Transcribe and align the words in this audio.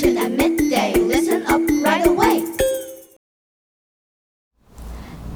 At 0.00 0.32
midday. 0.32 0.94
Listen 0.94 1.42
up 1.44 1.60
right 1.84 2.06
away. 2.06 2.42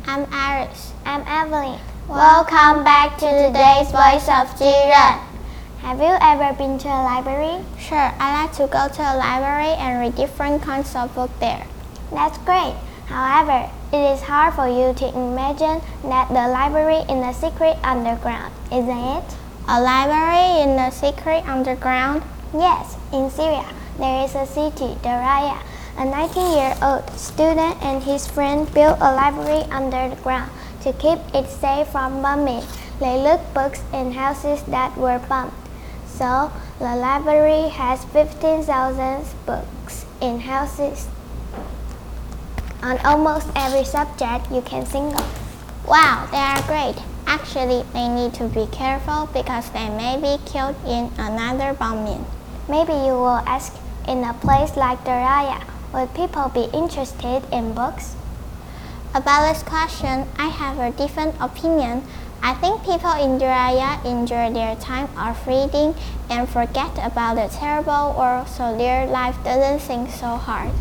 I'm 0.06 0.27
Iris. 0.32 0.95
I'm 1.04 1.21
Evelyn. 1.27 1.79
Welcome 2.09 2.82
back 2.82 3.19
to 3.19 3.27
today's 3.27 3.92
Voice 3.92 4.27
of 4.27 4.48
Jiren. 4.56 5.20
Have 5.80 6.00
you 6.00 6.16
ever 6.19 6.56
been 6.56 6.79
to 6.79 6.88
a 6.88 7.05
library? 7.05 7.62
Sure, 7.79 8.11
I 8.19 8.45
like 8.45 8.56
to 8.56 8.66
go 8.66 8.88
to 8.88 9.02
a 9.02 9.14
library 9.19 9.77
and 9.77 10.00
read 10.00 10.16
different 10.16 10.62
kinds 10.62 10.96
of 10.96 11.15
books 11.15 11.34
there. 11.41 11.66
That's 12.10 12.38
great. 12.38 12.74
However, 13.05 13.70
it 13.92 14.15
is 14.16 14.23
hard 14.23 14.55
for 14.55 14.66
you 14.66 14.95
to 14.95 15.09
imagine 15.15 15.83
that 16.05 16.28
the 16.28 16.48
library 16.48 17.05
in 17.10 17.20
the 17.20 17.34
secret 17.34 17.77
underground, 17.84 18.55
isn't 18.73 18.88
it? 18.88 19.24
A 19.69 19.78
library 19.78 20.62
in 20.62 20.77
the 20.77 20.88
secret 20.88 21.46
underground 21.46 22.23
Yes, 22.54 22.96
in 23.12 23.30
Syria, 23.30 23.66
there 23.98 24.24
is 24.24 24.36
a 24.36 24.46
city, 24.46 24.94
Daraya. 25.02 25.58
A 25.98 26.06
19-year-old 26.06 27.10
student 27.18 27.82
and 27.82 28.00
his 28.00 28.28
friend 28.28 28.72
built 28.72 28.96
a 29.00 29.10
library 29.12 29.66
underground 29.72 30.52
to 30.82 30.92
keep 30.92 31.18
it 31.34 31.50
safe 31.50 31.88
from 31.88 32.22
bombing. 32.22 32.62
They 33.00 33.20
looked 33.20 33.52
books 33.54 33.82
in 33.92 34.12
houses 34.12 34.62
that 34.70 34.96
were 34.96 35.18
bombed. 35.28 35.50
So, 36.06 36.52
the 36.78 36.94
library 36.94 37.70
has 37.70 38.04
15,000 38.04 39.24
books 39.46 40.06
in 40.20 40.38
houses 40.38 41.08
on 42.84 42.98
almost 42.98 43.48
every 43.56 43.84
subject 43.84 44.52
you 44.52 44.62
can 44.62 44.84
think 44.84 45.12
of. 45.18 45.88
Wow, 45.88 46.28
they 46.30 46.38
are 46.38 46.62
great. 46.68 47.02
Actually, 47.27 47.82
they 47.92 48.06
need 48.06 48.32
to 48.34 48.46
be 48.46 48.68
careful 48.70 49.28
because 49.34 49.70
they 49.70 49.88
may 49.88 50.14
be 50.22 50.41
killed 50.44 50.77
in 50.86 51.10
another 51.18 51.74
bombing. 51.74 52.24
Maybe 52.66 52.92
you 52.92 53.12
will 53.12 53.44
ask, 53.44 53.77
in 54.08 54.25
a 54.25 54.33
place 54.33 54.75
like 54.75 55.05
Daraya, 55.05 55.62
would 55.92 56.14
people 56.14 56.48
be 56.48 56.64
interested 56.72 57.42
in 57.52 57.75
books? 57.75 58.16
About 59.14 59.52
this 59.52 59.62
question, 59.62 60.27
I 60.39 60.48
have 60.48 60.78
a 60.78 60.91
different 60.91 61.34
opinion. 61.41 62.02
I 62.42 62.55
think 62.55 62.83
people 62.83 63.12
in 63.12 63.39
Daraya 63.39 64.02
enjoy 64.05 64.50
their 64.52 64.77
time 64.77 65.08
of 65.19 65.47
reading 65.47 65.94
and 66.30 66.48
forget 66.48 66.92
about 66.97 67.36
the 67.36 67.55
terrible 67.55 68.14
world 68.16 68.48
so 68.48 68.77
their 68.77 69.06
life 69.06 69.36
doesn't 69.44 69.80
seem 69.80 70.08
so 70.08 70.36
hard. 70.36 70.72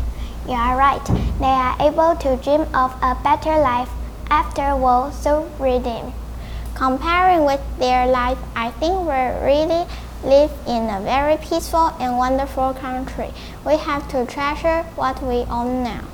You 0.48 0.54
are 0.54 0.76
right. 0.76 1.04
They 1.38 1.46
are 1.46 1.76
able 1.80 2.16
to 2.16 2.36
dream 2.42 2.62
of 2.74 2.96
a 3.02 3.14
better 3.22 3.58
life 3.58 3.90
after 4.30 4.74
war 4.74 5.10
through 5.10 5.50
reading. 5.58 6.14
Comparing 6.74 7.44
with 7.44 7.60
their 7.78 8.06
life, 8.06 8.38
I 8.56 8.70
think 8.72 9.06
we're 9.06 9.44
really 9.44 9.86
live 10.24 10.50
in 10.66 10.88
a 10.88 11.00
very 11.02 11.36
peaceful 11.36 11.88
and 12.00 12.16
wonderful 12.16 12.72
country. 12.74 13.30
We 13.66 13.76
have 13.76 14.08
to 14.08 14.24
treasure 14.24 14.82
what 14.96 15.22
we 15.22 15.44
own 15.50 15.84
now. 15.84 16.04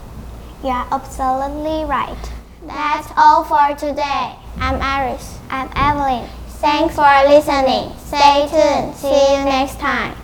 You 0.62 0.70
are 0.70 0.88
absolutely 0.90 1.84
right. 1.84 2.30
That's 2.66 3.08
all 3.16 3.44
for 3.44 3.74
today. 3.76 4.34
I'm 4.58 4.82
Iris. 4.82 5.38
I'm 5.48 5.70
Evelyn. 5.76 6.28
Thanks 6.58 6.94
for 6.94 7.08
listening. 7.28 7.96
Stay 7.98 8.48
tuned. 8.50 8.96
See 8.96 9.36
you 9.36 9.44
next 9.44 9.78
time. 9.78 10.19